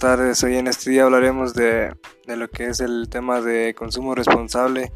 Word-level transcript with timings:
tardes. 0.00 0.42
Hoy 0.44 0.56
en 0.56 0.66
este 0.66 0.90
día 0.90 1.04
hablaremos 1.04 1.52
de, 1.52 1.94
lo 2.26 2.48
que 2.48 2.68
es 2.68 2.80
el 2.80 3.08
tema 3.10 3.42
de 3.42 3.74
consumo 3.74 4.14
responsable 4.14 4.92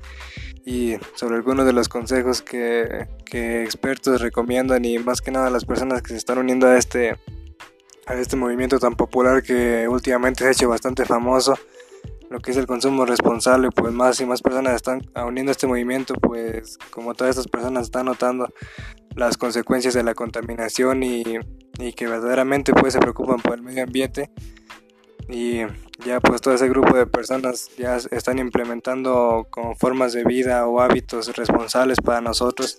y 0.65 0.95
sobre 1.15 1.37
algunos 1.37 1.67
de 1.67 1.75
los 1.75 1.91
consejos 1.91 2.41
que, 2.41 3.07
expertos 3.31 4.23
recomiendan 4.23 4.83
y 4.87 4.99
más 4.99 5.21
que 5.21 5.31
nada 5.31 5.51
las 5.51 5.67
personas 5.67 6.01
que 6.01 6.09
se 6.09 6.17
están 6.17 6.39
uniendo 6.39 6.67
a 6.69 6.79
este, 6.79 7.19
a 8.07 8.15
este 8.15 8.37
movimiento 8.37 8.79
tan 8.79 8.95
popular 8.95 9.43
que 9.43 9.87
últimamente 9.89 10.43
se 10.43 10.49
ha 10.49 10.53
hecho 10.53 10.71
bastante 10.71 11.05
famoso. 11.05 11.55
Lo 12.31 12.41
que 12.41 12.53
es 12.53 12.57
el 12.57 12.67
consumo 12.67 13.05
responsable, 13.05 13.69
pues 13.71 13.93
más 13.93 14.19
y 14.21 14.25
más 14.25 14.41
personas 14.41 14.75
están 14.75 15.03
uniendo 15.15 15.51
a 15.51 15.53
este 15.53 15.67
movimiento, 15.67 16.15
pues 16.15 16.79
como 16.91 17.13
todas 17.15 17.37
estas 17.37 17.49
personas 17.49 17.85
están 17.85 18.07
notando 18.07 18.49
las 19.15 19.37
consecuencias 19.37 19.93
de 19.93 20.03
la 20.03 20.15
contaminación 20.15 21.03
y, 21.03 21.25
que 21.95 22.07
verdaderamente 22.07 22.73
pues 22.73 22.95
se 22.95 23.01
preocupan 23.01 23.41
por 23.41 23.55
el 23.55 23.63
medio 23.63 23.83
ambiente 23.83 24.31
y 25.29 25.61
ya 26.05 26.21
pues 26.21 26.41
todo 26.41 26.55
ese 26.55 26.69
grupo 26.69 26.97
de 26.97 27.07
personas 27.07 27.71
ya 27.77 27.97
están 27.97 28.39
implementando 28.39 29.47
como 29.51 29.75
formas 29.75 30.13
de 30.13 30.25
vida 30.25 30.67
o 30.67 30.81
hábitos 30.81 31.35
responsables 31.37 32.01
para 32.01 32.21
nosotros 32.21 32.79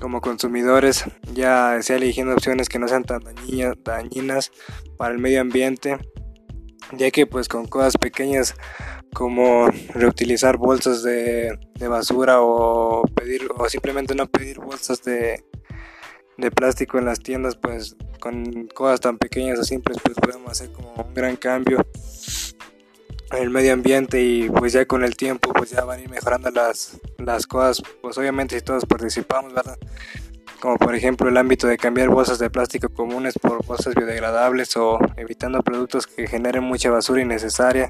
como 0.00 0.20
consumidores 0.20 1.04
ya 1.34 1.78
sea 1.82 1.96
eligiendo 1.96 2.32
opciones 2.32 2.68
que 2.68 2.78
no 2.78 2.86
sean 2.86 3.04
tan 3.04 3.22
dañinas 3.82 4.52
para 4.96 5.12
el 5.12 5.18
medio 5.18 5.40
ambiente 5.40 5.98
ya 6.92 7.10
que 7.10 7.26
pues 7.26 7.48
con 7.48 7.66
cosas 7.66 7.96
pequeñas 7.96 8.54
como 9.12 9.68
reutilizar 9.94 10.58
bolsas 10.58 11.02
de, 11.02 11.58
basura 11.88 12.40
o 12.40 13.02
pedir 13.14 13.48
o 13.56 13.68
simplemente 13.68 14.14
no 14.14 14.26
pedir 14.26 14.60
bolsas 14.60 15.02
de, 15.02 15.44
de 16.38 16.50
plástico 16.50 16.98
en 16.98 17.04
las 17.04 17.20
tiendas 17.20 17.56
pues 17.56 17.96
con 18.20 18.68
cosas 18.68 19.00
tan 19.00 19.18
pequeñas 19.18 19.58
o 19.58 19.64
simples 19.64 19.98
pues 20.02 20.16
podemos 20.16 20.50
hacer 20.50 20.72
como 20.72 20.94
un 20.94 21.12
gran 21.12 21.36
cambio 21.36 21.84
en 23.32 23.42
el 23.42 23.50
medio 23.50 23.74
ambiente 23.74 24.22
y 24.22 24.48
pues 24.48 24.72
ya 24.72 24.86
con 24.86 25.04
el 25.04 25.16
tiempo 25.16 25.52
pues 25.52 25.70
ya 25.70 25.84
van 25.84 25.98
a 25.98 26.02
ir 26.02 26.08
mejorando 26.08 26.50
las, 26.50 26.98
las 27.18 27.46
cosas. 27.46 27.82
Pues 28.00 28.16
obviamente 28.16 28.56
si 28.56 28.64
todos 28.64 28.86
participamos 28.86 29.52
verdad 29.52 29.78
como 30.60 30.76
por 30.76 30.94
ejemplo 30.94 31.28
el 31.28 31.36
ámbito 31.36 31.66
de 31.66 31.76
cambiar 31.76 32.08
bolsas 32.08 32.38
de 32.38 32.50
plástico 32.50 32.88
comunes 32.88 33.34
por 33.38 33.64
bolsas 33.64 33.94
biodegradables 33.94 34.76
o 34.76 34.98
evitando 35.16 35.62
productos 35.62 36.06
que 36.06 36.26
generen 36.26 36.64
mucha 36.64 36.90
basura 36.90 37.22
innecesaria. 37.22 37.88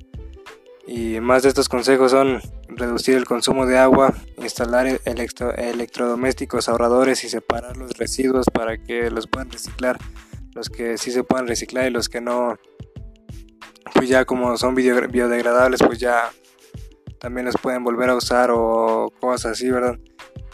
Y 0.86 1.20
más 1.20 1.42
de 1.42 1.50
estos 1.50 1.68
consejos 1.68 2.12
son 2.12 2.40
reducir 2.68 3.16
el 3.16 3.26
consumo 3.26 3.66
de 3.66 3.78
agua, 3.78 4.14
instalar 4.48 5.00
electrodomésticos 5.04 6.68
ahorradores 6.68 7.24
y 7.24 7.28
separar 7.28 7.76
los 7.76 7.92
residuos 7.92 8.46
para 8.52 8.82
que 8.82 9.10
los 9.10 9.26
puedan 9.26 9.50
reciclar, 9.50 9.98
los 10.54 10.68
que 10.68 10.98
sí 10.98 11.10
se 11.10 11.24
puedan 11.24 11.46
reciclar 11.46 11.86
y 11.86 11.90
los 11.90 12.08
que 12.08 12.20
no, 12.20 12.58
pues 13.94 14.08
ya 14.08 14.24
como 14.24 14.56
son 14.56 14.74
biodegradables, 14.74 15.80
pues 15.82 15.98
ya 15.98 16.30
también 17.20 17.46
los 17.46 17.56
pueden 17.56 17.84
volver 17.84 18.10
a 18.10 18.16
usar 18.16 18.50
o 18.52 19.12
cosas 19.20 19.52
así, 19.52 19.70
¿verdad? 19.70 19.98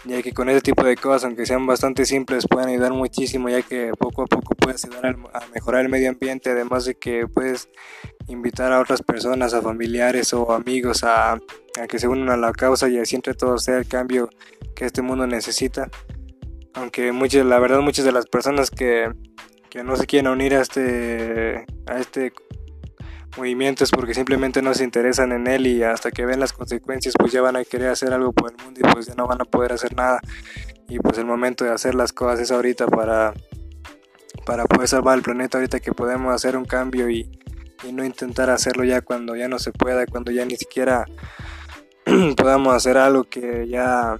Ya 0.07 0.23
que 0.23 0.33
con 0.33 0.51
ese 0.51 0.61
tipo 0.61 0.85
de 0.85 0.97
cosas, 0.97 1.25
aunque 1.25 1.47
sean 1.47 1.67
bastante 1.67 2.05
simples, 2.05 2.47
pueden 2.47 2.69
ayudar 2.69 2.93
muchísimo, 2.93 3.49
ya 3.49 3.63
que 3.63 3.93
poco 3.99 4.23
a 4.23 4.27
poco 4.27 4.55
puedes 4.55 4.85
ayudar 4.85 5.17
a 5.33 5.41
mejorar 5.55 5.83
el 5.83 5.89
medio 5.89 6.11
ambiente, 6.11 6.51
además 6.51 6.85
de 6.85 6.95
que 6.95 7.27
puedes 7.27 7.71
invitar 8.29 8.71
a 8.73 8.81
otras 8.81 9.03
personas, 9.03 9.55
a 9.55 9.63
familiares 9.63 10.35
o 10.35 10.53
amigos 10.53 11.05
a, 11.05 11.39
que 11.89 11.99
se 11.99 12.07
unan 12.07 12.29
a 12.29 12.37
la 12.37 12.53
causa 12.53 12.89
y 12.89 12.99
así 12.99 13.17
entre 13.17 13.35
todos 13.35 13.65
sea 13.65 13.79
el 13.79 13.89
cambio 13.89 14.29
que 14.77 14.85
este 14.85 15.01
mundo 15.01 15.27
necesita. 15.27 15.89
Aunque 16.75 17.13
muchas, 17.13 17.47
la 17.47 17.59
verdad 17.59 17.81
muchas 17.81 18.05
de 18.05 18.13
las 18.13 18.27
personas 18.27 18.71
que, 18.71 19.11
no 19.83 19.97
se 19.97 20.07
quieren 20.07 20.31
unir 20.31 20.55
a 20.55 20.61
este, 20.61 21.65
a 21.87 21.99
este 21.99 22.33
movimiento 23.37 23.85
es 23.85 23.91
porque 23.91 24.15
simplemente 24.15 24.63
no 24.63 24.75
se 24.75 24.85
interesan 24.85 25.33
en 25.33 25.47
él 25.47 25.67
y 25.67 25.83
hasta 25.83 26.11
que 26.11 26.25
ven 26.25 26.41
las 26.41 26.53
consecuencias 26.53 27.15
pues 27.19 27.33
ya 27.33 27.43
van 27.43 27.57
a 27.57 27.65
querer 27.65 27.89
hacer 27.89 28.13
algo 28.13 28.33
por 28.33 28.53
el 28.53 28.65
mundo 28.65 28.81
y 28.81 28.93
pues 28.93 29.07
ya 29.07 29.15
no 29.15 29.27
van 29.27 29.41
a 29.41 29.45
poder 29.45 29.73
hacer 29.73 29.95
nada. 29.95 30.21
Y 30.89 30.99
pues 30.99 31.19
el 31.19 31.25
momento 31.25 31.65
de 31.65 31.71
hacer 31.71 31.95
las 31.95 32.13
cosas 32.13 32.41
es 32.41 32.51
ahorita 32.51 32.87
para, 32.87 33.33
para 34.45 34.65
poder 34.67 34.89
salvar 34.89 35.17
el 35.17 35.23
planeta, 35.23 35.59
ahorita 35.59 35.81
que 35.81 35.93
podemos 35.93 36.35
hacer 36.35 36.57
un 36.57 36.65
cambio 36.65 37.09
y, 37.11 37.31
no 37.93 38.03
intentar 38.03 38.49
hacerlo 38.49 38.83
ya 38.83 39.03
cuando 39.03 39.37
ya 39.37 39.47
no 39.47 39.59
se 39.59 39.71
pueda, 39.71 40.07
cuando 40.07 40.33
ya 40.33 40.47
ni 40.47 40.57
siquiera 40.57 41.05
podamos 42.37 42.75
hacer 42.75 42.97
algo 42.97 43.25
que 43.25 43.69
ya, 43.69 44.19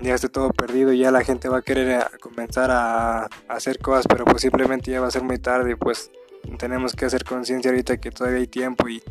ya 0.00 0.14
esté 0.14 0.28
todo 0.28 0.50
perdido 0.50 0.92
y 0.92 0.98
ya 0.98 1.10
la 1.10 1.24
gente 1.24 1.48
va 1.48 1.58
a 1.58 1.62
querer 1.62 2.00
eh, 2.00 2.04
comenzar 2.20 2.70
a, 2.70 3.28
hacer 3.48 3.80
cosas, 3.80 4.06
pero 4.08 4.24
pues 4.24 4.40
simplemente 4.42 4.92
ya 4.92 5.00
va 5.00 5.08
a 5.08 5.10
ser 5.10 5.24
muy 5.24 5.38
tarde 5.38 5.72
y 5.72 5.74
pues 5.74 6.12
tenemos 6.58 6.94
que 6.94 7.04
hacer 7.04 7.24
conciencia 7.24 7.70
ahorita 7.70 7.98
que 7.98 8.10
todavía 8.10 8.38
hay 8.38 8.46
tiempo 8.46 8.88
y, 8.88 9.02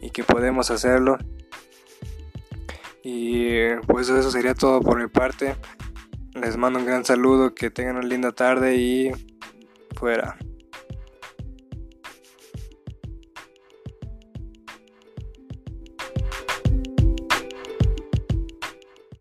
y 0.00 0.10
que 0.10 0.24
podemos 0.24 0.70
hacerlo. 0.70 1.18
Y 3.02 3.74
pues 3.86 4.08
eso 4.08 4.30
sería 4.30 4.54
todo 4.54 4.80
por 4.80 5.00
mi 5.00 5.08
parte. 5.08 5.56
Les 6.34 6.56
mando 6.56 6.78
un 6.78 6.86
gran 6.86 7.04
saludo, 7.04 7.54
que 7.54 7.70
tengan 7.70 7.96
una 7.96 8.06
linda 8.06 8.32
tarde 8.32 8.76
y 8.76 9.10
fuera. 9.96 10.38